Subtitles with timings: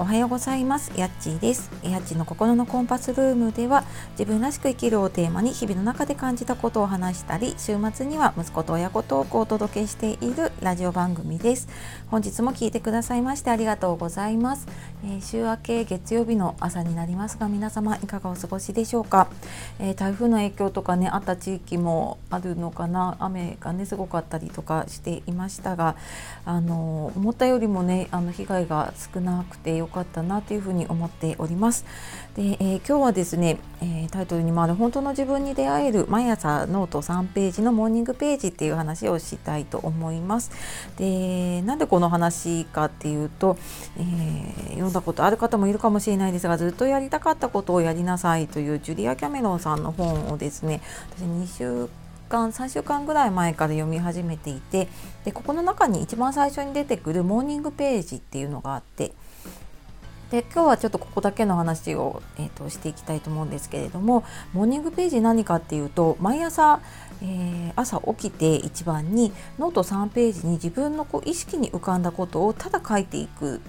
[0.00, 0.90] おはようございます。
[0.96, 1.70] やっちーです。
[1.82, 11.68] やっちの心のコンパスルームでは自分らしく生きるをテーマに日々の中で感じたことを話したり週末には息子と親子トークをお届けしているラジオ番組です。
[12.10, 14.66] 本日も聞いてくださいましてありがとうございます、
[15.04, 19.28] えー、週明け月曜日の朝になりますが皆様いかがお過ごしでしょうか、
[19.78, 23.16] えー、台風の影響とかねあった地域もあるのかな？
[23.20, 25.94] 雨がねすごかったりとかしていましたが
[26.46, 31.84] あの思ったよりもねあの被害が少なくてよかったなというふうに思っております。
[32.34, 40.50] で、えー、今日はですね、えー、タイトルにもある本当の自分に出会える毎朝ノート3ページのモーニングページっていう話をしたいと思います。
[40.96, 43.58] で、なんでこの話かっていうと、
[43.98, 50.80] えー、読んだことある方もいるかもしれないですが、ずっとやりたかったことをやりなさいというジュリア・キャメロンさんの本をですね、
[51.16, 52.00] 私2週
[52.30, 54.88] 間3週間ぐらい前から読み始めていて
[55.24, 59.12] でここの中に一番最初に出てくるモーニングページっていうのがあって
[60.30, 66.80] で今日はちょっとここだけの話を、えーと、していきたいと思うんですけれどもモーニングページ何かっていうと毎朝、
[67.20, 73.60] えー、朝起きて一番にノート3ページに自分のこう意識に浮かんだことをただ書いていく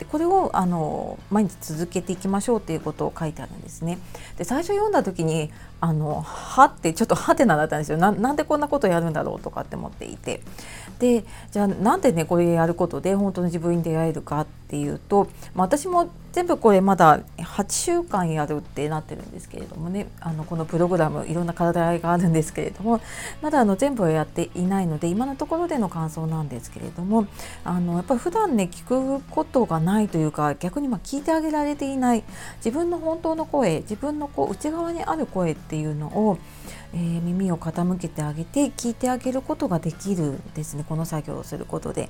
[0.00, 3.98] でこれをあの毎日続けていきましょうっていうことを書いてあるんですね。
[4.38, 10.40] で最初読んだ時にあのはってちょっとはてなだったんですよなんでこんなことやるんだろうとかって思っていて
[10.98, 23.00] でじゃあなんでねこれやることで本当の自分に出会えるかっていうと、まあ、私も全部これまだ8週間やるってなってるんですけれどもねあのこのプログラムいろんな課題があるんですけれども
[23.42, 27.26] まだあの全部はやっていないので今のところでの感想なんですけれども
[27.64, 32.22] あのやっぱり普段ね聞くことがないというか逆にま聞いてあげられていない
[32.56, 36.38] 自分の本当の声自分のこう内側にある声っていうのを、
[36.94, 42.08] えー、耳を傾けてあげて聞いてあげることができるんですねこの作業をすることで。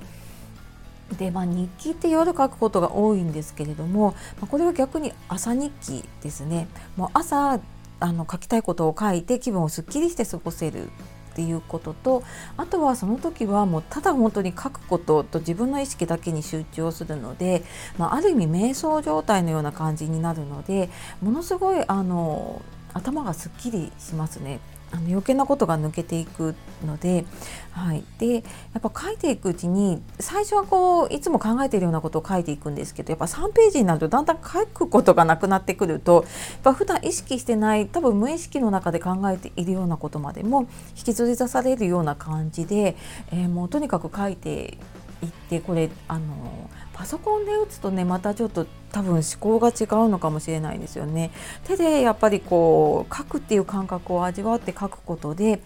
[1.15, 7.59] で、まあ、日記って夜書くことが多いんですけれども、まあ、これは逆に朝日記ですねもう朝
[7.99, 10.85] あの書きたいことを書いて気分をすっきりして過ごせる
[11.31, 12.23] っていうことと
[12.57, 17.63] あとはその時はもうただ本当に書くことと自分の意識だけに集中をするので、
[17.97, 20.89] まあ、ある意味瞑想状態のような感じになるので
[21.21, 22.61] ものすごいあの
[22.93, 24.59] 頭がすっきりしますね。
[24.91, 27.25] あの余計なことが抜けていくので,、
[27.71, 28.41] はい、でや
[28.79, 42.95] っぱ書いていくうちに最初はこういつも考えているようなことを書いていくんですけどやっぱ3ページになるとだんだん書くことがなくなってくるとやっぱ普段意識してない多分無意識の中で考えているようなことまでも引きずり出されるような感じで、
[43.31, 44.77] えー、もうとにかく書いて
[45.21, 51.31] いってこれあのパソコンで打つとねまたちょっと多分思考が違うのかもしれないですよね。
[51.63, 55.61] 手でやっぱりこう書くっていう感覚を味わって書くことで、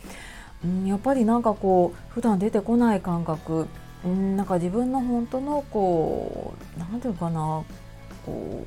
[0.64, 3.68] うん、やっぱりなんかこう普段出てこない感覚、
[4.06, 7.64] うん、なんか自分の本当のこう何て言うかな
[8.26, 8.66] こ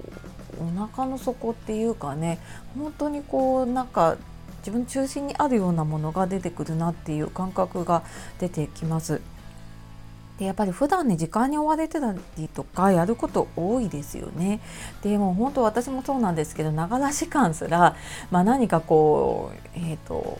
[0.60, 2.38] うお腹の底っていうかね
[2.76, 4.16] 本当にこうなんか
[4.58, 8.02] 自分中心にあるようなものが出てくるなっていう感覚が
[8.38, 9.20] 出てきます。
[10.38, 14.60] でやっぱり普段ね時間に追われてたりとかやること多いですよね。
[15.02, 17.96] でも本当私もそうなんですけどながら時間すら、
[18.30, 20.38] まあ、何かこうえっ、ー、と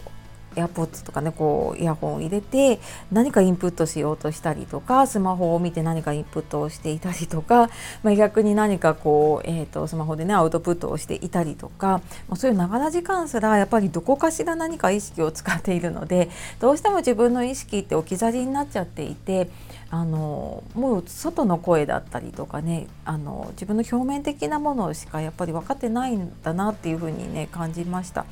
[0.58, 2.80] エアポッツとかねこうイヤホンを入れて
[3.12, 7.70] 何かインプットしようとしたりとかスマホを見て何かインプットをしていたりとか、
[8.02, 16.28] まあ、逆に何かこう、えーと、スマホでねアウトプットをしていたりとか、まあ、そういうながら時間すらやっぱりどこかしら何か意識を使っているので
[16.60, 19.48] どうしても自分の意識って置き去りになっちゃっていて
[19.90, 28.26] あのもう外の声だったりとかねあの自分の表面的なものしかやっぱり分かってないんだなっていうふうにね感じました。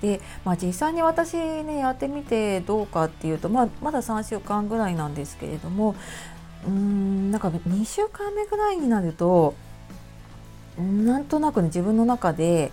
[0.00, 5.96] で、まあ、実際に私ねやってみてどうかっていうと、まあ、まだ3週間ぐらいなんですけれども
[6.66, 9.54] うんなんか2週間目ぐらいになると
[10.78, 12.70] なんとなくね自分の中で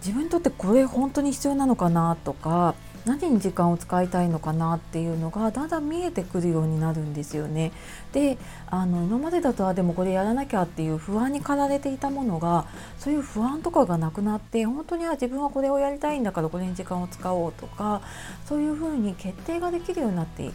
[0.00, 2.74] 自分にとってこれ本当に必要なのかなとか
[3.08, 7.72] 何に時間を使いたいのかなっていうのがだんだん見えてくるようになるんですよね。
[8.12, 12.66] であの今までだとはでもこれやらなきゃっていう不安に駆られていたものが
[12.98, 18.02] そういう不安とかがなくなって本当には自分はこれをやりたいんだからこれに時間を使おうとか
[18.46, 20.52] そういうふうに決定ができるようになってい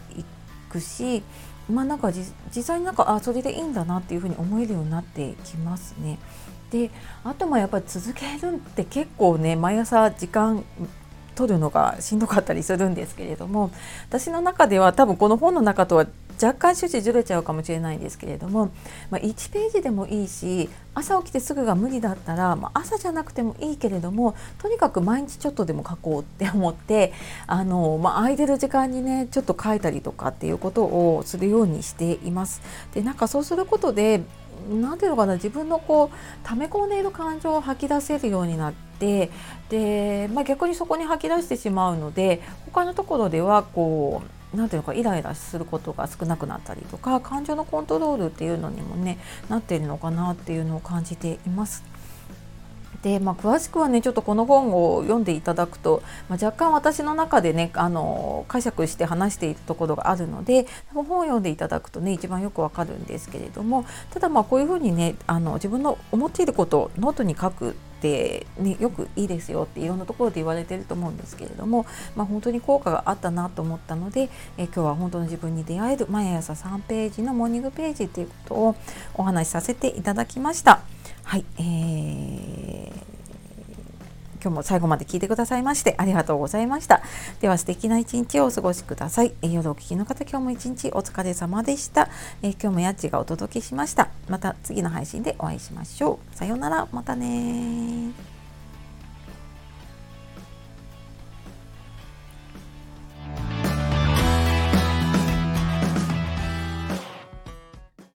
[0.68, 1.22] くし
[1.68, 6.18] まあなんか実際になんかあそれでいいんだなっていうふうに思えるようになってきますね。
[6.70, 6.90] で
[7.22, 10.64] あともやっぱり続けるって結構ね毎朝時間
[11.34, 13.70] 取るのがしんどかったりするんですけれども
[14.08, 16.06] 私の中では多分この本の中とは
[16.42, 18.70] 若干趣旨ずれちゃうかもしれないんですけれども、
[19.10, 27.12] まあ、1ページでもいいし朝起きてすぐが無理だったら、まあ、朝じゃなくてもいいけれどもとにかく毎日ちょっとでも書こうって思って
[27.46, 32.62] あの、まあ、空いてる時間にねちょっと書いたりとかっていうことをするようにしています。
[32.94, 34.22] でなんかそうすることで
[34.70, 39.30] 何ていうのかな自分のこう溜め込んでいる感情を吐き出せるようになって
[39.68, 49.18] で、まあ、逆にそこに吐き出してしまうので他のところではこう何ていうかイライラすることが少なくなったりとか感情のコントロールっていうのにもね
[49.48, 51.93] なっているのかなっていうのを感じています。
[53.04, 67.74] で、まあ、詳しくはねちょっとこの本を読んでいただくと、まあ、若干私の中でねあの解釈して話しているところがあるので本を読んでいただくとね一番よくわかるんですけれどもただまあこういうふうにねあの自分の思っていることをノートに書くっ
[68.04, 74.28] ね、よくいいですよっていろんなところで言われてると思うんですけれども、まあ、本当に効果があったなと思ったので、
[74.58, 78.76] え今日は本当の自分に出会える毎朝3ページのモーニングページっていうことを
[79.14, 80.82] お話しさせていただきました。
[81.24, 82.93] はい、えー、
[84.44, 87.00] 今日も最後まで聞いてくださいましてありがとうございました。
[87.40, 89.32] では素敵な一日をお過ごしください。
[89.40, 92.10] え夜お聞きの方、今日も一日お疲れ様でした。
[92.42, 94.10] え今日もやっちがお届けしました。
[94.28, 96.36] また次の配信でお会いしましょう。
[96.36, 98.33] さようなら、またね